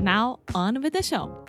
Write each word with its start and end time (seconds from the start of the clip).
now 0.00 0.40
on 0.54 0.80
with 0.82 0.92
the 0.92 1.02
show. 1.02 1.44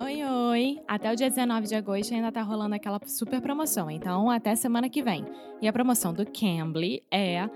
Oi, 0.00 0.22
oi! 0.24 0.80
Até 0.86 1.12
o 1.12 1.16
dia 1.16 1.28
19 1.28 1.66
de 1.66 1.74
agosto 1.74 2.14
ainda 2.14 2.30
tá 2.30 2.42
rolando 2.42 2.74
aquela 2.74 3.00
super 3.06 3.40
promoção, 3.40 3.90
então 3.90 4.30
até 4.30 4.54
semana 4.54 4.88
que 4.88 5.02
vem. 5.02 5.24
E 5.60 5.68
a 5.68 5.72
promoção 5.72 6.12
do 6.12 6.24
Cambly 6.24 7.02
é 7.10 7.48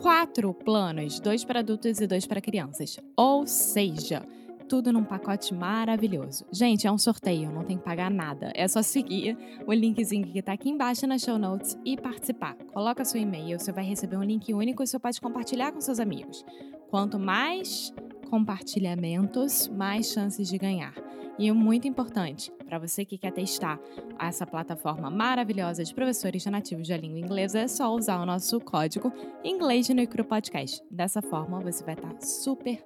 quatro 0.00 0.52
planos, 0.52 1.20
dois 1.20 1.44
para 1.44 1.60
adultos 1.60 2.00
e 2.00 2.06
dois 2.06 2.26
para 2.26 2.40
crianças. 2.40 2.98
Ou 3.16 3.46
seja, 3.46 4.26
tudo 4.62 4.92
num 4.92 5.04
pacote 5.04 5.54
maravilhoso. 5.54 6.44
Gente, 6.50 6.86
é 6.86 6.92
um 6.92 6.98
sorteio, 6.98 7.50
não 7.50 7.64
tem 7.64 7.76
que 7.76 7.84
pagar 7.84 8.10
nada. 8.10 8.50
É 8.54 8.66
só 8.66 8.82
seguir 8.82 9.36
o 9.66 9.72
linkzinho 9.72 10.26
que 10.26 10.38
está 10.38 10.52
aqui 10.52 10.70
embaixo 10.70 11.06
nas 11.06 11.22
show 11.22 11.38
notes 11.38 11.76
e 11.84 11.96
participar. 11.96 12.54
Coloca 12.72 13.04
seu 13.04 13.20
e-mail, 13.20 13.58
você 13.58 13.72
vai 13.72 13.84
receber 13.84 14.16
um 14.16 14.22
link 14.22 14.52
único 14.52 14.82
e 14.82 14.86
você 14.86 14.98
pode 14.98 15.20
compartilhar 15.20 15.72
com 15.72 15.80
seus 15.80 15.98
amigos. 15.98 16.44
Quanto 16.90 17.18
mais 17.18 17.92
compartilhamentos, 18.30 19.68
mais 19.68 20.10
chances 20.10 20.48
de 20.48 20.56
ganhar. 20.56 20.94
E 21.38 21.50
o 21.50 21.54
muito 21.54 21.88
importante, 21.88 22.52
para 22.66 22.78
você 22.78 23.04
que 23.04 23.18
quer 23.18 23.32
testar 23.32 23.80
essa 24.18 24.46
plataforma 24.46 25.10
maravilhosa 25.10 25.82
de 25.84 25.94
professores 25.94 26.44
nativos 26.46 26.88
da 26.88 26.96
língua 26.96 27.18
inglesa, 27.18 27.60
é 27.60 27.68
só 27.68 27.94
usar 27.94 28.20
o 28.22 28.26
nosso 28.26 28.60
código 28.60 29.12
Inglês 29.44 29.88
no 29.88 30.00
Icru 30.00 30.24
Podcast. 30.24 30.82
Dessa 30.90 31.20
forma, 31.20 31.60
você 31.60 31.84
vai 31.84 31.94
estar 31.94 32.20
super 32.20 32.82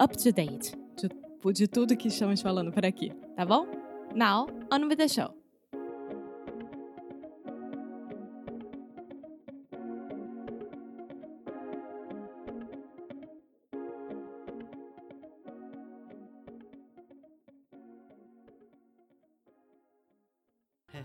up 0.00 0.16
to 0.16 0.32
date 0.32 0.81
de, 0.96 1.08
de 1.52 1.68
tudo 1.68 1.96
que 1.96 2.08
estamos 2.08 2.40
falando 2.42 2.72
por 2.72 2.84
aqui, 2.84 3.12
tá 3.36 3.44
bom? 3.44 3.66
Now, 4.14 4.46
on 4.70 4.88
with 4.88 4.98
the 4.98 5.08
show. 5.08 5.34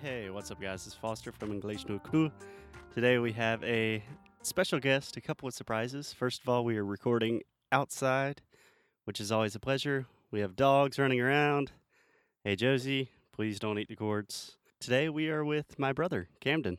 Hey, 0.01 0.29
what's 0.29 0.51
up, 0.51 0.61
guys? 0.61 0.85
It's 0.85 0.95
Foster 0.95 1.31
from 1.31 1.51
English 1.51 1.87
no 1.87 1.97
Crew. 1.97 2.31
Today 2.93 3.17
we 3.17 3.31
have 3.33 3.63
a 3.63 4.03
special 4.41 4.79
guest, 4.79 5.17
a 5.17 5.21
couple 5.21 5.47
of 5.47 5.53
surprises. 5.53 6.13
First 6.13 6.41
of 6.41 6.49
all, 6.49 6.63
we 6.63 6.77
are 6.77 6.85
recording 6.85 7.41
outside, 7.71 8.41
which 9.07 9.21
is 9.21 9.31
always 9.31 9.55
a 9.55 9.59
pleasure. 9.59 10.05
We 10.31 10.41
have 10.41 10.57
dogs 10.57 10.99
running 10.99 11.21
around. 11.21 11.71
Hey, 12.43 12.57
Josie, 12.57 13.09
please 13.31 13.57
don't 13.57 13.79
eat 13.79 13.87
the 13.87 13.95
cords. 13.95 14.57
Today 14.81 15.07
we 15.07 15.29
are 15.29 15.45
with 15.45 15.79
my 15.79 15.93
brother, 15.93 16.27
Camden. 16.41 16.77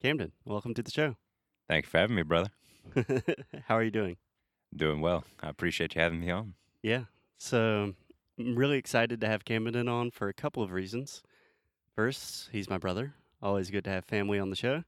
Camden, 0.00 0.30
welcome 0.44 0.74
to 0.74 0.82
the 0.84 0.92
show. 0.92 1.16
Thank 1.68 1.86
you 1.86 1.90
for 1.90 1.98
having 1.98 2.14
me, 2.14 2.22
brother. 2.22 2.50
How 3.66 3.74
are 3.74 3.82
you 3.82 3.90
doing? 3.90 4.16
Doing 4.76 5.00
well. 5.00 5.24
I 5.42 5.48
appreciate 5.48 5.96
you 5.96 6.00
having 6.00 6.20
me 6.20 6.30
on. 6.30 6.54
Yeah. 6.82 7.06
So 7.36 7.94
I'm 8.38 8.54
really 8.54 8.78
excited 8.78 9.20
to 9.22 9.26
have 9.26 9.44
Camden 9.44 9.88
on 9.88 10.12
for 10.12 10.28
a 10.28 10.34
couple 10.34 10.62
of 10.62 10.70
reasons. 10.70 11.24
First, 11.96 12.48
he's 12.52 12.70
my 12.70 12.78
brother. 12.78 13.14
Always 13.42 13.72
good 13.72 13.82
to 13.84 13.90
have 13.90 14.04
family 14.04 14.38
on 14.38 14.50
the 14.50 14.56
show. 14.56 14.84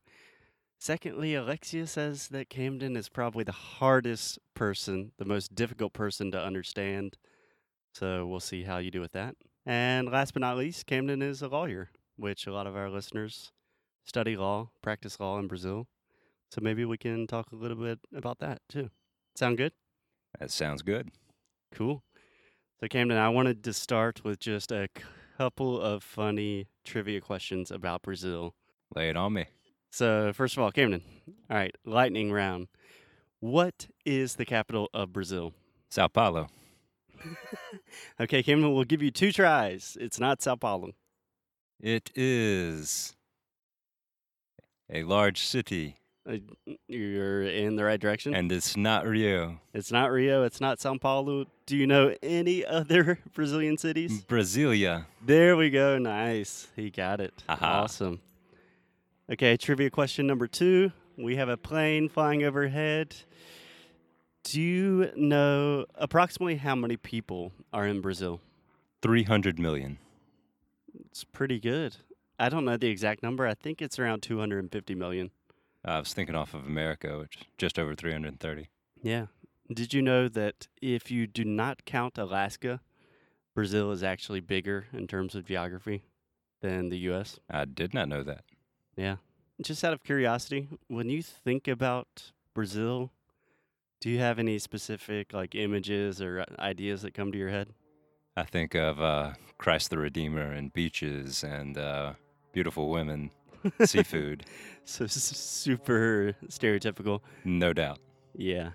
Secondly, 0.78 1.34
Alexia 1.34 1.86
says 1.86 2.28
that 2.28 2.48
Camden 2.48 2.96
is 2.96 3.08
probably 3.08 3.42
the 3.42 3.52
hardest 3.52 4.38
person, 4.54 5.12
the 5.18 5.24
most 5.24 5.54
difficult 5.54 5.92
person 5.92 6.30
to 6.30 6.40
understand. 6.40 7.16
So 7.92 8.26
we'll 8.26 8.40
see 8.40 8.62
how 8.62 8.78
you 8.78 8.90
do 8.90 9.00
with 9.00 9.12
that. 9.12 9.34
And 9.66 10.10
last 10.10 10.32
but 10.32 10.40
not 10.40 10.56
least, 10.56 10.86
Camden 10.86 11.20
is 11.20 11.42
a 11.42 11.48
lawyer, 11.48 11.90
which 12.16 12.46
a 12.46 12.52
lot 12.52 12.66
of 12.66 12.76
our 12.76 12.88
listeners 12.88 13.50
study 14.04 14.36
law, 14.36 14.70
practice 14.80 15.18
law 15.18 15.38
in 15.38 15.48
Brazil. 15.48 15.88
So 16.50 16.60
maybe 16.62 16.84
we 16.84 16.96
can 16.96 17.26
talk 17.26 17.52
a 17.52 17.56
little 17.56 17.76
bit 17.76 17.98
about 18.14 18.38
that 18.38 18.60
too. 18.68 18.90
Sound 19.34 19.58
good? 19.58 19.72
That 20.38 20.50
sounds 20.50 20.82
good. 20.82 21.10
Cool. 21.72 22.02
So, 22.80 22.86
Camden, 22.86 23.18
I 23.18 23.28
wanted 23.28 23.64
to 23.64 23.72
start 23.72 24.24
with 24.24 24.38
just 24.38 24.70
a 24.70 24.88
couple 25.36 25.80
of 25.80 26.04
funny 26.04 26.68
trivia 26.84 27.20
questions 27.20 27.70
about 27.70 28.02
Brazil. 28.02 28.54
Lay 28.94 29.10
it 29.10 29.16
on 29.16 29.32
me. 29.32 29.46
So, 29.91 30.32
first 30.32 30.56
of 30.56 30.62
all, 30.62 30.71
Camden, 30.71 31.03
all 31.50 31.56
right, 31.56 31.75
lightning 31.84 32.31
round. 32.32 32.69
What 33.41 33.88
is 34.04 34.34
the 34.34 34.44
capital 34.44 34.88
of 34.93 35.12
Brazil? 35.12 35.53
Sao 35.91 36.09
Paulo. 36.09 36.49
okay, 38.21 38.43
Camden, 38.43 38.75
we'll 38.75 38.84
give 38.84 39.03
you 39.03 39.10
two 39.10 39.32
tries. 39.32 39.97
It's 40.00 40.21
not 40.21 40.43
Sao 40.43 40.56
Paulo. 40.56 40.91
It 41.81 42.10
is 42.15 43.15
a 44.93 45.03
large 45.04 45.41
city, 45.43 45.97
Uh, 46.28 46.38
You're 46.88 47.43
in 47.44 47.76
the 47.76 47.84
right 47.84 48.00
direction. 48.00 48.34
and 48.34 48.50
it's 48.53 48.76
not 48.76 49.06
Rio. 49.06 49.60
it's 49.72 49.91
not 49.93 50.10
Rio. 50.10 50.43
It's 50.43 50.60
not 50.60 50.81
Sao 50.81 50.97
Paulo. 50.99 51.47
Do 51.66 51.76
you 51.76 51.87
know 51.87 52.15
any 52.22 52.65
other 52.78 53.19
Brazilian 53.34 53.78
cities? 53.78 54.22
Brasilia. 54.25 55.06
There 55.25 55.56
we 55.56 55.70
go. 55.70 55.99
Nice. 55.99 56.66
He 56.76 56.91
got 56.91 57.20
it. 57.20 57.32
Aha. 57.49 57.82
Awesome. 57.84 58.20
Okay, 59.30 59.58
trivia 59.58 59.90
question 59.90 60.26
number 60.26 60.46
two. 60.46 60.90
We 61.18 61.36
have 61.36 61.50
a 61.50 61.58
plane 61.58 62.08
flying 62.08 62.44
overhead. 62.44 63.14
Do 64.42 64.58
you 64.58 65.10
know 65.16 65.84
approximately 65.96 66.56
how 66.56 66.74
many 66.74 66.96
people 66.96 67.52
are 67.70 67.86
in 67.86 68.00
Brazil? 68.00 68.40
300 69.02 69.58
million. 69.58 69.98
It's 71.10 71.24
pretty 71.24 71.60
good. 71.60 71.96
I 72.38 72.48
don't 72.48 72.64
know 72.64 72.78
the 72.78 72.88
exact 72.88 73.22
number. 73.22 73.46
I 73.46 73.52
think 73.52 73.82
it's 73.82 73.98
around 73.98 74.22
250 74.22 74.94
million. 74.94 75.30
I 75.84 75.98
was 75.98 76.14
thinking 76.14 76.34
off 76.34 76.54
of 76.54 76.64
America, 76.64 77.18
which 77.18 77.36
is 77.36 77.44
just 77.58 77.78
over 77.78 77.94
330. 77.94 78.70
Yeah. 79.02 79.26
Did 79.70 79.92
you 79.92 80.00
know 80.00 80.28
that 80.28 80.68
if 80.80 81.10
you 81.10 81.26
do 81.26 81.44
not 81.44 81.84
count 81.84 82.16
Alaska, 82.16 82.80
Brazil 83.54 83.92
is 83.92 84.02
actually 84.02 84.40
bigger 84.40 84.86
in 84.94 85.06
terms 85.06 85.34
of 85.34 85.44
geography 85.44 86.04
than 86.62 86.88
the 86.88 86.98
US? 87.10 87.38
I 87.50 87.66
did 87.66 87.92
not 87.92 88.08
know 88.08 88.22
that. 88.22 88.44
Yeah. 88.98 89.16
Just 89.62 89.84
out 89.84 89.92
of 89.92 90.03
curiosity, 90.03 90.69
when 90.88 91.08
you 91.08 91.22
think 91.22 91.69
about 91.69 92.32
Brazil, 92.52 93.11
do 94.00 94.11
you 94.11 94.19
have 94.19 94.38
any 94.38 94.58
specific 94.58 95.32
like 95.32 95.55
images 95.55 96.20
or 96.20 96.40
uh, 96.40 96.44
ideas 96.61 97.02
that 97.02 97.14
come 97.14 97.31
to 97.32 97.38
your 97.38 97.49
head? 97.50 97.69
I 98.37 98.43
think 98.43 98.75
of 98.75 99.00
uh, 99.00 99.34
Christ 99.56 99.90
the 99.90 99.99
Redeemer 99.99 100.52
and 100.52 100.72
beaches 100.72 101.43
and 101.44 101.78
uh, 101.78 102.12
beautiful 102.52 102.90
women, 102.90 103.31
seafood, 103.84 104.44
So 104.84 105.05
s- 105.05 105.12
super 105.14 106.34
stereotypical. 106.49 107.20
no 107.44 107.72
doubt. 107.72 107.99
Yeah. 108.37 108.70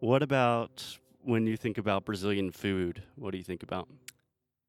What 0.00 0.22
about 0.22 0.98
when 1.22 1.46
you 1.46 1.56
think 1.56 1.76
about 1.78 2.04
Brazilian 2.04 2.52
food? 2.52 3.02
What 3.16 3.32
do 3.32 3.38
you 3.38 3.44
think 3.44 3.62
about? 3.62 3.88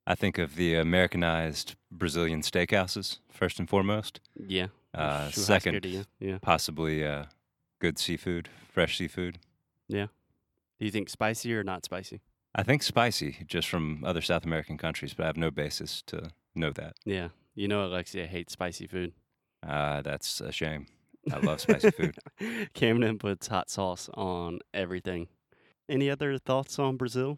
I 0.07 0.15
think 0.15 0.37
of 0.39 0.55
the 0.55 0.75
Americanized 0.75 1.75
Brazilian 1.91 2.41
steakhouses, 2.41 3.19
first 3.31 3.59
and 3.59 3.69
foremost. 3.69 4.19
Yeah. 4.47 4.67
Uh, 4.93 5.29
second. 5.31 6.05
Yeah. 6.19 6.37
possibly 6.41 7.05
uh, 7.05 7.25
good 7.79 7.97
seafood, 7.99 8.49
fresh 8.71 8.97
seafood. 8.97 9.39
Yeah. 9.87 10.07
Do 10.79 10.85
you 10.85 10.91
think 10.91 11.09
spicy 11.09 11.53
or 11.53 11.63
not 11.63 11.83
spicy? 11.85 12.21
I 12.55 12.63
think 12.63 12.81
spicy, 12.83 13.37
just 13.47 13.67
from 13.67 14.03
other 14.03 14.21
South 14.21 14.45
American 14.45 14.77
countries, 14.77 15.13
but 15.13 15.23
I 15.23 15.27
have 15.27 15.37
no 15.37 15.51
basis 15.51 16.01
to 16.07 16.31
know 16.55 16.71
that. 16.71 16.95
Yeah. 17.05 17.29
You 17.53 17.67
know 17.67 17.85
Alexia 17.85 18.25
hates 18.25 18.53
spicy 18.53 18.87
food. 18.87 19.13
Uh, 19.67 20.01
that's 20.01 20.41
a 20.41 20.51
shame. 20.51 20.87
I 21.31 21.37
love 21.39 21.59
spicy 21.67 21.91
food. 21.91 22.17
Camden 22.73 23.19
puts 23.19 23.47
hot 23.47 23.69
sauce 23.69 24.09
on 24.15 24.59
everything. 24.73 25.27
Any 25.87 26.09
other 26.09 26.37
thoughts 26.37 26.79
on 26.79 26.97
Brazil? 26.97 27.37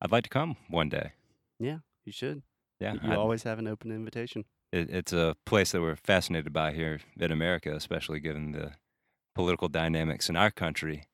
I'd 0.00 0.10
like 0.12 0.24
to 0.24 0.30
come 0.30 0.56
one 0.68 0.88
day. 0.88 1.12
Yeah, 1.60 1.78
you 2.04 2.12
should. 2.12 2.42
Yeah, 2.80 2.94
you 2.94 3.00
I'd- 3.04 3.16
always 3.16 3.44
have 3.44 3.58
an 3.58 3.68
open 3.68 3.92
invitation. 3.92 4.44
It, 4.72 4.90
it's 4.90 5.12
a 5.12 5.36
place 5.46 5.72
that 5.72 5.80
we're 5.80 5.96
fascinated 5.96 6.52
by 6.52 6.72
here 6.72 7.00
in 7.18 7.30
America, 7.32 7.74
especially 7.74 8.20
given 8.20 8.52
the 8.52 8.72
political 9.34 9.68
dynamics 9.68 10.28
in 10.28 10.36
our 10.36 10.50
country. 10.50 11.04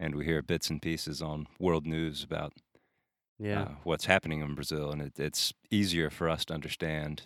And 0.00 0.14
we 0.14 0.24
hear 0.24 0.42
bits 0.42 0.70
and 0.70 0.80
pieces 0.80 1.20
on 1.20 1.46
world 1.58 1.86
news 1.86 2.22
about 2.22 2.52
Yeah. 3.38 3.62
uh, 3.62 3.68
what's 3.84 4.04
happening 4.06 4.40
in 4.40 4.54
Brazil, 4.54 4.92
and 4.92 5.02
it, 5.02 5.18
it's 5.18 5.52
easier 5.70 6.10
for 6.10 6.28
us 6.28 6.44
to 6.46 6.54
understand 6.54 7.22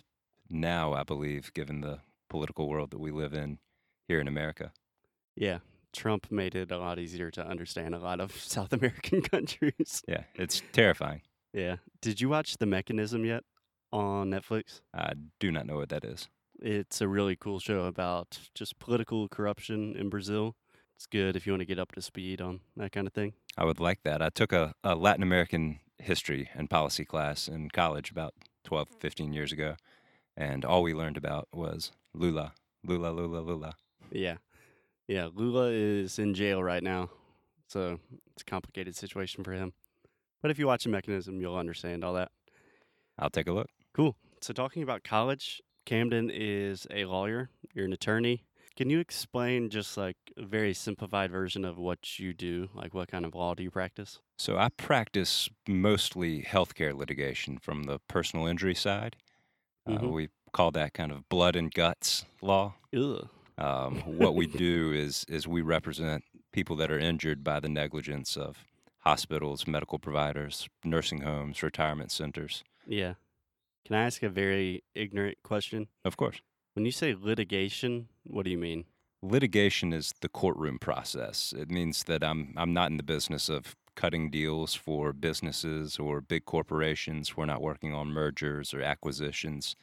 now, 0.48 0.92
I 0.92 1.02
believe, 1.02 1.52
given 1.54 1.80
the 1.80 2.00
political 2.30 2.68
world 2.68 2.90
that 2.90 3.00
we 3.00 3.10
live 3.10 3.34
in 3.34 3.58
here 4.08 4.20
in 4.20 4.28
America. 4.28 4.72
Yeah. 5.36 5.58
Trump 5.94 6.30
made 6.32 6.54
it 6.54 6.70
a 6.70 6.78
lot 6.78 6.98
easier 6.98 7.30
to 7.32 7.46
understand 7.46 7.94
a 7.94 7.98
lot 7.98 8.18
of 8.20 8.32
South 8.36 8.72
American 8.72 9.20
countries. 9.20 10.02
Yeah, 10.08 10.24
it's 10.34 10.62
terrifying. 10.72 11.20
Yeah. 11.52 11.76
Did 12.00 12.20
you 12.22 12.30
watch 12.30 12.56
The 12.56 12.64
Mechanism 12.66 13.26
yet 13.26 13.44
on 13.92 14.30
Netflix? 14.30 14.80
I 14.94 15.12
do 15.38 15.50
not 15.50 15.66
know 15.66 15.76
what 15.76 15.88
that 15.90 16.04
is. 16.04 16.28
It's 16.60 17.00
a 17.00 17.08
really 17.08 17.36
cool 17.36 17.58
show 17.58 17.84
about 17.84 18.38
just 18.54 18.78
political 18.78 19.28
corruption 19.28 19.96
in 19.96 20.08
Brazil. 20.08 20.54
It's 20.96 21.06
good 21.06 21.34
if 21.34 21.46
you 21.46 21.52
want 21.52 21.62
to 21.62 21.66
get 21.66 21.78
up 21.78 21.92
to 21.92 22.02
speed 22.02 22.40
on 22.40 22.60
that 22.76 22.92
kind 22.92 23.06
of 23.06 23.12
thing. 23.12 23.32
I 23.56 23.64
would 23.64 23.80
like 23.80 24.02
that. 24.04 24.22
I 24.22 24.28
took 24.28 24.52
a, 24.52 24.74
a 24.84 24.94
Latin 24.94 25.22
American 25.22 25.80
history 25.98 26.48
and 26.54 26.70
policy 26.70 27.04
class 27.04 27.48
in 27.48 27.70
college 27.70 28.10
about 28.10 28.34
12, 28.64 28.88
15 29.00 29.32
years 29.32 29.52
ago, 29.52 29.76
and 30.36 30.64
all 30.64 30.82
we 30.82 30.94
learned 30.94 31.16
about 31.16 31.48
was 31.52 31.90
Lula, 32.14 32.52
Lula, 32.84 33.10
Lula, 33.10 33.40
Lula. 33.40 33.74
Yeah. 34.10 34.36
Yeah. 35.08 35.28
Lula 35.34 35.70
is 35.70 36.18
in 36.18 36.34
jail 36.34 36.62
right 36.62 36.82
now. 36.82 37.10
So 37.68 37.98
it's 38.32 38.42
a 38.42 38.44
complicated 38.50 38.94
situation 38.94 39.42
for 39.44 39.52
him. 39.52 39.72
But 40.42 40.50
if 40.50 40.58
you 40.58 40.66
watch 40.66 40.84
the 40.84 40.90
mechanism, 40.90 41.40
you'll 41.40 41.56
understand 41.56 42.04
all 42.04 42.14
that. 42.14 42.30
I'll 43.18 43.30
take 43.30 43.46
a 43.46 43.52
look. 43.52 43.68
Cool. 43.94 44.16
So 44.40 44.52
talking 44.52 44.82
about 44.82 45.04
college, 45.04 45.60
Camden 45.84 46.30
is 46.32 46.86
a 46.90 47.04
lawyer. 47.04 47.50
You're 47.74 47.84
an 47.84 47.92
attorney. 47.92 48.44
Can 48.76 48.88
you 48.88 49.00
explain 49.00 49.68
just 49.68 49.96
like 49.96 50.16
a 50.36 50.46
very 50.46 50.72
simplified 50.72 51.30
version 51.30 51.64
of 51.64 51.76
what 51.76 52.18
you 52.18 52.32
do? 52.32 52.70
Like 52.74 52.94
what 52.94 53.08
kind 53.08 53.24
of 53.26 53.34
law 53.34 53.54
do 53.54 53.62
you 53.62 53.70
practice? 53.70 54.20
So 54.38 54.56
I 54.56 54.70
practice 54.70 55.48
mostly 55.68 56.42
healthcare 56.42 56.94
litigation 56.96 57.58
from 57.58 57.84
the 57.84 57.98
personal 58.08 58.46
injury 58.46 58.74
side. 58.74 59.16
Uh, 59.86 59.98
Mhm. 59.98 60.12
we 60.12 60.28
call 60.52 60.70
that 60.72 60.94
kind 60.94 61.12
of 61.12 61.28
blood 61.28 61.56
and 61.56 61.72
guts 61.72 62.24
law. 62.40 62.74
Um, 63.58 63.96
what 64.00 64.34
we 64.34 64.46
do 64.46 64.92
is 64.92 65.24
is 65.28 65.46
we 65.46 65.60
represent 65.62 66.24
people 66.52 66.76
that 66.76 66.90
are 66.90 66.98
injured 66.98 67.44
by 67.44 67.60
the 67.60 67.68
negligence 67.68 68.36
of 68.36 68.64
hospitals, 69.00 69.66
medical 69.66 69.98
providers, 69.98 70.68
nursing 70.84 71.20
homes, 71.22 71.62
retirement 71.62 72.10
centers. 72.10 72.64
Yeah. 72.86 73.14
Can 73.84 73.96
I 73.96 74.04
ask 74.04 74.22
a 74.22 74.28
very 74.28 74.84
ignorant 74.94 75.38
question? 75.42 75.88
Of 76.04 76.16
course. 76.16 76.40
When 76.74 76.84
you 76.84 76.92
say 76.92 77.14
litigation, 77.14 78.08
what 78.24 78.44
do 78.44 78.50
you 78.50 78.58
mean? 78.58 78.84
Litigation 79.22 79.92
is 79.92 80.12
the 80.20 80.28
courtroom 80.28 80.78
process. 80.78 81.52
It 81.56 81.70
means 81.70 82.04
that 82.04 82.24
I'm 82.24 82.54
I'm 82.56 82.72
not 82.72 82.90
in 82.90 82.96
the 82.96 83.02
business 83.02 83.48
of 83.48 83.76
cutting 83.94 84.30
deals 84.30 84.74
for 84.74 85.12
businesses 85.12 85.98
or 85.98 86.20
big 86.20 86.44
corporations. 86.44 87.36
We're 87.36 87.44
not 87.46 87.62
working 87.62 87.92
on 87.92 88.08
mergers 88.08 88.72
or 88.72 88.80
acquisitions. 88.80 89.76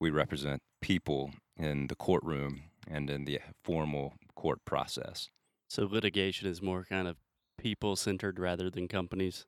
We 0.00 0.10
represent 0.10 0.62
people 0.80 1.32
in 1.56 1.86
the 1.88 1.94
courtroom 1.94 2.64
and 2.88 3.08
in 3.10 3.24
the 3.24 3.40
formal 3.62 4.14
court 4.34 4.64
process. 4.64 5.30
So 5.68 5.84
litigation 5.84 6.48
is 6.48 6.60
more 6.60 6.84
kind 6.84 7.06
of 7.06 7.16
people 7.58 7.94
centered 7.96 8.38
rather 8.38 8.70
than 8.70 8.88
companies. 8.88 9.46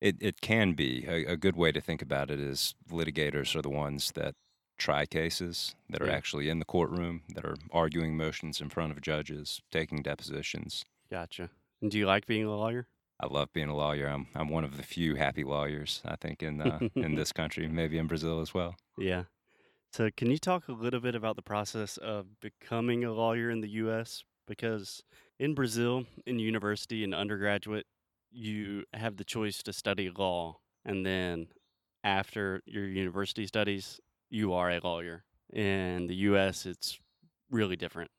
It 0.00 0.16
it 0.20 0.40
can 0.40 0.74
be 0.74 1.04
a, 1.06 1.32
a 1.32 1.36
good 1.36 1.56
way 1.56 1.72
to 1.72 1.80
think 1.80 2.02
about 2.02 2.30
it 2.30 2.40
is 2.40 2.74
litigators 2.90 3.54
are 3.56 3.62
the 3.62 3.70
ones 3.70 4.12
that 4.12 4.34
try 4.76 5.06
cases 5.06 5.74
that 5.90 6.00
are 6.00 6.06
Yeah. 6.06 6.14
actually 6.16 6.48
in 6.48 6.60
the 6.60 6.64
courtroom 6.64 7.22
that 7.34 7.44
are 7.44 7.56
arguing 7.72 8.16
motions 8.16 8.60
in 8.60 8.70
front 8.70 8.92
of 8.92 9.00
judges, 9.00 9.60
taking 9.72 10.02
depositions. 10.02 10.84
Gotcha. 11.10 11.50
And 11.82 11.90
do 11.90 11.98
you 11.98 12.06
like 12.06 12.26
being 12.26 12.44
a 12.44 12.50
lawyer? 12.56 12.86
I 13.20 13.26
love 13.26 13.52
being 13.52 13.68
a 13.68 13.76
lawyer. 13.76 14.06
I'm 14.06 14.28
I'm 14.36 14.48
one 14.48 14.64
of 14.64 14.76
the 14.76 14.84
few 14.84 15.16
happy 15.16 15.42
lawyers 15.42 16.00
I 16.04 16.14
think 16.16 16.42
in 16.42 16.60
uh, 16.60 16.78
in 16.94 17.14
this 17.20 17.32
country, 17.32 17.66
maybe 17.68 17.98
in 17.98 18.06
Brazil 18.06 18.40
as 18.40 18.54
well. 18.54 18.76
Yeah. 18.96 19.24
So, 19.92 20.10
can 20.16 20.30
you 20.30 20.38
talk 20.38 20.68
a 20.68 20.72
little 20.72 21.00
bit 21.00 21.14
about 21.14 21.36
the 21.36 21.42
process 21.42 21.96
of 21.96 22.38
becoming 22.40 23.04
a 23.04 23.12
lawyer 23.12 23.50
in 23.50 23.62
the 23.62 23.70
U.S.? 23.84 24.22
Because 24.46 25.02
in 25.38 25.54
Brazil, 25.54 26.04
in 26.26 26.38
university 26.38 27.02
and 27.04 27.14
undergraduate, 27.14 27.86
you 28.30 28.84
have 28.94 29.16
the 29.16 29.24
choice 29.24 29.62
to 29.64 29.72
study 29.72 30.10
law. 30.10 30.58
And 30.84 31.04
then 31.04 31.48
after 32.04 32.62
your 32.66 32.86
university 32.86 33.46
studies, 33.46 34.00
you 34.30 34.52
are 34.52 34.70
a 34.70 34.80
lawyer. 34.82 35.24
In 35.52 36.06
the 36.06 36.14
U.S., 36.14 36.66
it's 36.66 36.98
really 37.50 37.76
different. 37.76 38.10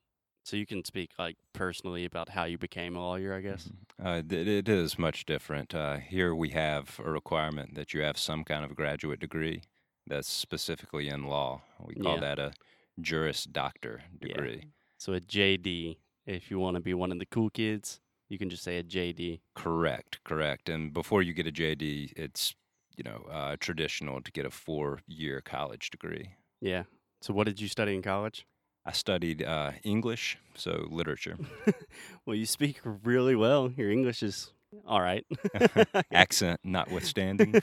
So, 0.44 0.56
you 0.58 0.66
can 0.66 0.84
speak 0.84 1.12
like 1.20 1.36
personally 1.54 2.06
about 2.06 2.30
how 2.30 2.46
you 2.46 2.58
became 2.58 2.96
a 2.96 3.00
lawyer, 3.00 3.36
I 3.36 3.42
guess. 3.42 3.70
Uh, 4.04 4.24
it, 4.28 4.68
is 4.68 4.98
much 4.98 5.26
different. 5.26 5.76
Uh, 5.76 5.98
here 5.98 6.34
we 6.34 6.50
have 6.50 7.00
a 7.04 7.12
requirement 7.12 7.76
that 7.76 7.94
you 7.94 8.02
have 8.02 8.18
some 8.18 8.44
kind 8.44 8.66
of 8.66 8.76
graduate 8.76 9.20
degree 9.20 9.62
that's 10.08 10.28
specifically 10.28 11.08
in 11.08 11.26
law. 11.28 11.62
We 11.80 11.94
call 11.96 12.16
Yeah. 12.16 12.22
that 12.22 12.40
a 12.40 12.54
Juris 13.00 13.44
Doctor 13.44 14.02
Yeah. 14.22 14.28
degree. 14.28 14.64
So, 14.98 15.14
a 15.14 15.20
JD, 15.20 16.00
if 16.26 16.50
you 16.50 16.58
want 16.58 16.76
to 16.76 16.82
be 16.82 16.94
one 16.96 17.12
of 17.12 17.20
the 17.20 17.28
cool 17.28 17.50
kids, 17.52 18.00
you 18.30 18.38
can 18.38 18.50
just 18.50 18.64
say 18.64 18.78
a 18.78 18.84
JD. 18.84 19.42
Correct, 19.56 20.20
correct. 20.24 20.70
And 20.70 20.94
before 20.94 21.22
you 21.22 21.34
get 21.34 21.48
a 21.48 21.52
JD, 21.52 22.14
it's 22.16 22.56
you 22.96 23.04
know 23.04 23.26
uh, 23.32 23.56
traditional 23.60 24.22
to 24.22 24.32
get 24.32 24.46
a 24.46 24.52
four-year 24.52 25.42
college 25.42 25.90
degree. 25.90 26.32
Yeah. 26.62 26.84
So, 27.22 27.34
what 27.34 27.48
did 27.48 27.60
you 27.60 27.68
study 27.68 27.96
in 27.96 28.02
college? 28.02 28.46
I 28.86 28.92
studied 28.92 29.44
uh, 29.44 29.72
English, 29.84 30.38
so 30.56 30.88
literature, 30.90 31.38
well, 32.26 32.36
you 32.36 32.46
speak 32.46 32.80
really 32.84 33.36
well. 33.36 33.72
Your 33.76 33.92
English 33.92 34.24
is 34.24 34.52
all 34.88 35.02
right. 35.02 35.26
accent 36.14 36.62
notwithstanding. 36.64 37.62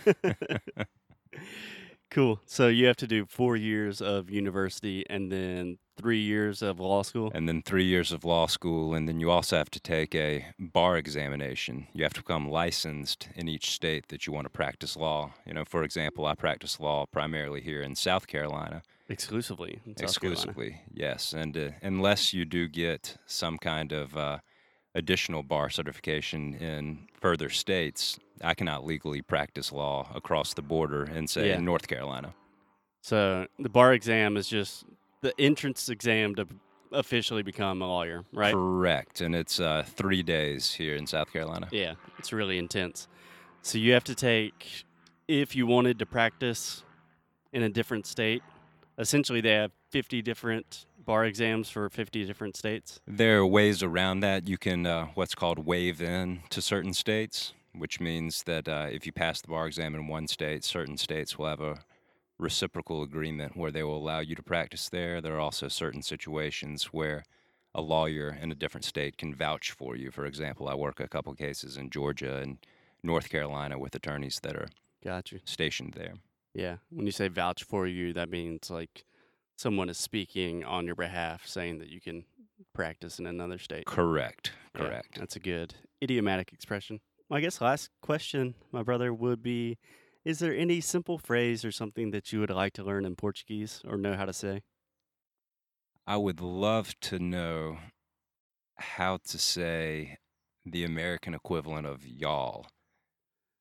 Cool. 2.10 2.40
So, 2.46 2.68
you 2.68 2.86
have 2.86 2.96
to 2.96 3.06
do 3.06 3.26
four 3.26 3.56
years 3.56 4.00
of 4.00 4.30
university 4.30 5.04
and 5.08 5.30
then 5.30 5.78
three 5.96 6.20
years 6.20 6.60
of 6.62 6.78
law 6.78 7.02
school. 7.02 7.30
and 7.34 7.48
then 7.48 7.62
three 7.62 7.84
years 7.84 8.12
of 8.12 8.22
law 8.24 8.46
school, 8.46 8.92
and 8.94 9.08
then 9.08 9.18
you 9.18 9.30
also 9.30 9.56
have 9.56 9.70
to 9.70 9.80
take 9.80 10.14
a 10.14 10.46
bar 10.58 10.96
examination. 10.98 11.86
You 11.94 12.02
have 12.04 12.12
to 12.14 12.20
become 12.20 12.50
licensed 12.50 13.28
in 13.34 13.48
each 13.48 13.70
state 13.70 14.08
that 14.08 14.26
you 14.26 14.32
want 14.32 14.44
to 14.44 14.50
practice 14.50 14.96
law. 14.96 15.32
You 15.46 15.54
know, 15.54 15.64
for 15.64 15.82
example, 15.84 16.26
I 16.26 16.34
practice 16.34 16.78
law 16.78 17.06
primarily 17.06 17.62
here 17.62 17.80
in 17.82 17.94
South 17.94 18.26
Carolina, 18.26 18.82
Exclusively. 19.08 19.80
South 19.86 19.96
Carolina. 19.96 20.02
exclusively. 20.02 20.80
Yes, 20.92 21.32
and 21.32 21.56
uh, 21.56 21.70
unless 21.80 22.34
you 22.34 22.44
do 22.44 22.68
get 22.68 23.16
some 23.26 23.56
kind 23.56 23.92
of 23.92 24.16
uh, 24.16 24.38
additional 24.94 25.42
bar 25.42 25.70
certification 25.70 26.54
in 26.54 27.06
further 27.20 27.48
states, 27.48 28.18
I 28.42 28.54
cannot 28.54 28.84
legally 28.84 29.22
practice 29.22 29.72
law 29.72 30.10
across 30.14 30.54
the 30.54 30.62
border 30.62 31.02
and 31.04 31.28
say, 31.28 31.48
Yeah. 31.48 31.58
North 31.60 31.88
Carolina. 31.88 32.34
So, 33.00 33.46
the 33.58 33.68
bar 33.68 33.92
exam 33.92 34.36
is 34.36 34.48
just 34.48 34.84
the 35.22 35.32
entrance 35.40 35.88
exam 35.88 36.34
to 36.36 36.46
officially 36.92 37.42
become 37.42 37.82
a 37.82 37.86
lawyer, 37.86 38.24
right? 38.32 38.54
Correct, 38.54 39.20
and 39.20 39.34
it's 39.34 39.60
uh, 39.60 39.84
three 39.86 40.22
days 40.22 40.72
here 40.72 40.96
in 40.96 41.06
South 41.06 41.32
Carolina. 41.32 41.68
Yeah, 41.70 41.94
it's 42.18 42.32
really 42.32 42.58
intense. 42.58 43.08
So 43.62 43.78
you 43.78 43.92
have 43.92 44.04
to 44.04 44.14
take, 44.14 44.84
if 45.26 45.56
you 45.56 45.66
wanted 45.66 45.98
to 45.98 46.06
practice 46.06 46.84
in 47.52 47.62
a 47.62 47.68
different 47.68 48.06
state, 48.06 48.42
essentially 48.98 49.40
they 49.40 49.52
have 49.52 49.72
50 49.90 50.22
different 50.22 50.86
bar 51.04 51.24
exams 51.24 51.68
for 51.68 51.88
50 51.88 52.24
different 52.24 52.56
states. 52.56 53.00
There 53.06 53.38
are 53.38 53.46
ways 53.46 53.82
around 53.82 54.20
that. 54.20 54.48
You 54.48 54.58
can 54.58 54.86
uh, 54.86 55.06
what's 55.14 55.34
called 55.34 55.66
waive 55.66 56.00
in 56.00 56.42
to 56.50 56.62
certain 56.62 56.92
states, 56.92 57.54
which 57.78 58.00
means 58.00 58.42
that 58.44 58.68
uh, 58.68 58.86
if 58.90 59.06
you 59.06 59.12
pass 59.12 59.40
the 59.40 59.48
bar 59.48 59.66
exam 59.66 59.94
in 59.94 60.08
one 60.08 60.26
state, 60.28 60.64
certain 60.64 60.96
states 60.96 61.38
will 61.38 61.46
have 61.46 61.60
a 61.60 61.78
reciprocal 62.38 63.02
agreement 63.02 63.56
where 63.56 63.70
they 63.70 63.82
will 63.82 63.96
allow 63.96 64.20
you 64.20 64.34
to 64.34 64.42
practice 64.42 64.88
there. 64.88 65.20
There 65.20 65.34
are 65.36 65.40
also 65.40 65.68
certain 65.68 66.02
situations 66.02 66.84
where 66.86 67.24
a 67.74 67.80
lawyer 67.80 68.36
in 68.40 68.50
a 68.52 68.54
different 68.54 68.84
state 68.84 69.16
can 69.18 69.34
vouch 69.34 69.70
for 69.72 69.96
you. 69.96 70.10
For 70.10 70.26
example, 70.26 70.68
I 70.68 70.74
work 70.74 71.00
a 71.00 71.08
couple 71.08 71.34
cases 71.34 71.76
in 71.76 71.90
Georgia 71.90 72.36
and 72.36 72.58
North 73.02 73.28
Carolina 73.28 73.78
with 73.78 73.94
attorneys 73.94 74.40
that 74.42 74.56
are 74.56 74.68
Got 75.04 75.32
you. 75.32 75.40
stationed 75.44 75.94
there. 75.94 76.14
Yeah. 76.54 76.76
When 76.90 77.06
you 77.06 77.12
say 77.12 77.28
vouch 77.28 77.64
for 77.64 77.86
you, 77.86 78.12
that 78.14 78.30
means 78.30 78.70
like 78.70 79.04
someone 79.56 79.88
is 79.88 79.98
speaking 79.98 80.64
on 80.64 80.86
your 80.86 80.94
behalf 80.94 81.46
saying 81.46 81.78
that 81.78 81.88
you 81.88 82.00
can 82.00 82.24
practice 82.74 83.18
in 83.18 83.26
another 83.26 83.58
state. 83.58 83.86
Correct. 83.86 84.52
Yeah, 84.74 84.82
Correct. 84.82 85.18
that's 85.18 85.36
a 85.36 85.40
good 85.40 85.74
idiomatic 86.02 86.52
expression. 86.52 87.00
I 87.30 87.40
guess 87.40 87.60
last 87.60 87.90
question, 88.02 88.54
my 88.70 88.82
brother, 88.82 89.12
would 89.12 89.42
be 89.42 89.78
Is 90.24 90.38
there 90.38 90.54
any 90.54 90.80
simple 90.80 91.18
phrase 91.18 91.64
or 91.64 91.72
something 91.72 92.10
that 92.10 92.32
you 92.32 92.40
would 92.40 92.50
like 92.50 92.72
to 92.74 92.84
learn 92.84 93.04
in 93.04 93.16
Portuguese 93.16 93.82
or 93.86 93.96
know 93.96 94.14
how 94.14 94.24
to 94.24 94.32
say? 94.32 94.62
I 96.06 96.16
would 96.16 96.40
love 96.40 96.98
to 97.00 97.18
know 97.18 97.78
how 98.76 99.18
to 99.28 99.38
say 99.38 100.18
the 100.64 100.84
American 100.84 101.34
equivalent 101.34 101.86
of 101.86 102.06
y'all, 102.06 102.66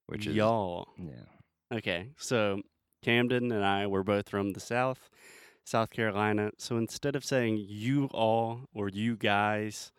which 0.08 0.28
is 0.28 0.36
Y'all. 0.36 0.90
yeah. 0.98 1.78
Okay, 1.78 2.10
so 2.18 2.62
Camden 3.04 3.52
and 3.52 3.66
I 3.66 3.88
were 3.88 4.04
both 4.04 4.30
from 4.30 4.54
the 4.54 4.60
South, 4.60 5.10
South 5.64 5.90
Carolina. 5.90 6.52
So 6.58 6.78
instead 6.78 7.16
of 7.16 7.26
saying 7.26 7.66
you 7.68 8.06
all 8.12 8.62
or 8.74 8.90
you 8.90 9.16
guys, 9.16 9.92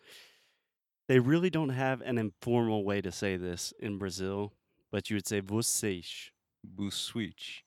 they 1.09 1.19
really 1.19 1.51
don't 1.51 1.71
have 1.71 2.01
an 2.03 2.19
informal 2.19 2.85
way 2.85 3.01
to 3.01 3.13
say 3.13 3.37
this 3.37 3.73
in 3.79 3.99
Brazil, 3.99 4.53
but 4.91 5.09
you 5.11 5.17
would 5.17 5.27
say 5.27 5.41
vocês. 5.41 6.31
Buswitch. 6.67 7.63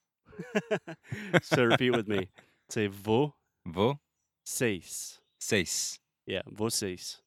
so 1.41 1.63
repeat 1.65 1.91
with 1.91 2.07
me. 2.07 2.29
Say 2.69 2.87
vocês. 2.87 3.33
Vo 3.65 3.99
seis 4.45 5.99
Yeah, 6.27 6.41
vocês. 6.53 7.17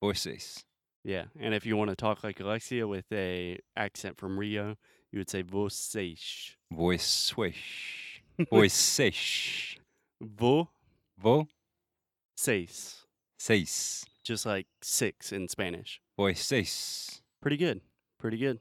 voices. 0.00 0.64
Yeah, 1.04 1.24
and 1.40 1.54
if 1.54 1.64
you 1.64 1.76
want 1.76 1.88
to 1.90 1.96
talk 1.96 2.22
like 2.22 2.38
Alexia 2.40 2.86
with 2.86 3.06
a 3.12 3.58
accent 3.76 4.18
from 4.18 4.38
Rio, 4.38 4.76
you 5.10 5.18
would 5.20 5.30
say 5.30 5.42
vocês. 5.42 6.54
Voice 6.70 7.06
swish. 7.06 8.22
Voice 8.50 8.74
seis. 8.74 9.76
Vocês. 10.22 10.68
Vo 11.18 11.48
seis. 12.36 13.06
Just 14.24 14.44
like 14.46 14.66
six 14.82 15.32
in 15.32 15.48
Spanish. 15.48 16.00
Voice 16.16 16.44
seis. 16.44 17.22
Pretty 17.40 17.56
good. 17.56 17.80
Pretty 18.18 18.36
good. 18.36 18.58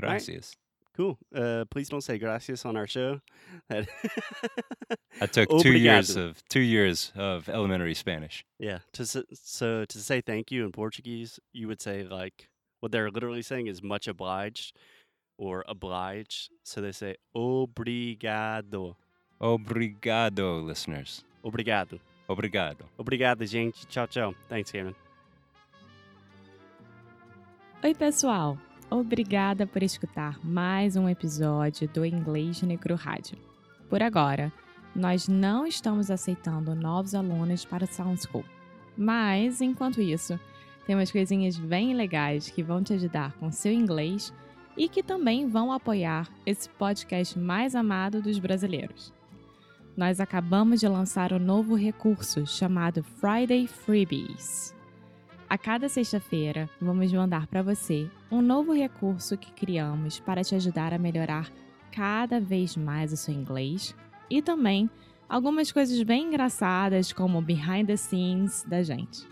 right. 0.00 0.08
Gracias. 0.10 0.56
Cool. 0.96 1.18
Uh, 1.34 1.64
please 1.70 1.88
don't 1.88 2.02
say 2.02 2.18
gracias 2.18 2.66
on 2.66 2.76
our 2.76 2.86
show. 2.86 3.20
That 3.70 3.88
I 5.22 5.26
took 5.26 5.48
two 5.60 5.72
years 5.72 6.16
of 6.16 6.42
two 6.48 6.60
years 6.60 7.12
of 7.16 7.48
elementary 7.48 7.94
Spanish. 7.94 8.44
yeah. 8.58 8.80
To 8.94 9.06
so 9.06 9.84
to 9.86 9.98
say 9.98 10.20
thank 10.20 10.50
you 10.50 10.64
in 10.66 10.72
Portuguese, 10.72 11.40
you 11.52 11.66
would 11.68 11.80
say 11.80 12.02
like 12.04 12.48
what 12.80 12.92
they're 12.92 13.10
literally 13.10 13.40
saying 13.42 13.68
is 13.68 13.82
much 13.82 14.06
obliged 14.06 14.76
or 15.38 15.64
obliged. 15.66 16.50
So 16.64 16.80
they 16.82 16.92
say 16.92 17.16
obrigado, 17.34 18.96
Obrigado, 19.40 20.62
listeners. 20.64 21.24
obrigado, 21.44 21.98
Obrigado. 22.32 22.84
obrigado, 22.96 23.44
gente. 23.44 23.86
Tchau, 23.86 24.06
tchau. 24.06 24.34
Thanks, 24.48 24.72
Cameron. 24.72 24.94
Oi, 27.84 27.94
pessoal! 27.94 28.56
Obrigada 28.88 29.66
por 29.66 29.82
escutar 29.82 30.38
mais 30.44 30.96
um 30.96 31.08
episódio 31.08 31.88
do 31.88 32.04
Inglês 32.04 32.62
Necro 32.62 32.94
Rádio. 32.94 33.36
Por 33.88 34.02
agora, 34.02 34.52
nós 34.94 35.26
não 35.28 35.66
estamos 35.66 36.10
aceitando 36.10 36.74
novos 36.74 37.14
alunos 37.14 37.64
para 37.64 37.84
o 37.84 37.86
Sound 37.86 38.20
School. 38.22 38.44
Mas, 38.96 39.60
enquanto 39.60 40.00
isso, 40.00 40.38
tem 40.86 40.94
umas 40.94 41.10
coisinhas 41.10 41.58
bem 41.58 41.94
legais 41.94 42.50
que 42.50 42.62
vão 42.62 42.82
te 42.82 42.92
ajudar 42.92 43.32
com 43.32 43.50
seu 43.50 43.72
inglês 43.72 44.32
e 44.76 44.88
que 44.88 45.02
também 45.02 45.48
vão 45.48 45.72
apoiar 45.72 46.28
esse 46.46 46.68
podcast 46.68 47.38
mais 47.38 47.74
amado 47.74 48.22
dos 48.22 48.38
brasileiros. 48.38 49.12
Nós 49.96 50.20
acabamos 50.20 50.80
de 50.80 50.88
lançar 50.88 51.32
um 51.34 51.38
novo 51.38 51.74
recurso 51.74 52.46
chamado 52.46 53.02
Friday 53.02 53.66
Freebies. 53.66 54.74
A 55.48 55.56
cada 55.58 55.86
sexta-feira, 55.86 56.70
vamos 56.80 57.12
mandar 57.12 57.46
para 57.46 57.62
você 57.62 58.10
um 58.30 58.40
novo 58.40 58.72
recurso 58.72 59.36
que 59.36 59.52
criamos 59.52 60.18
para 60.18 60.42
te 60.42 60.54
ajudar 60.54 60.94
a 60.94 60.98
melhorar 60.98 61.52
cada 61.90 62.40
vez 62.40 62.74
mais 62.74 63.12
o 63.12 63.18
seu 63.18 63.34
inglês 63.34 63.94
e 64.30 64.40
também 64.40 64.88
algumas 65.28 65.70
coisas 65.70 66.02
bem 66.02 66.28
engraçadas 66.28 67.12
como 67.12 67.38
o 67.38 67.42
behind 67.42 67.86
the 67.86 67.98
scenes 67.98 68.64
da 68.66 68.82
gente. 68.82 69.28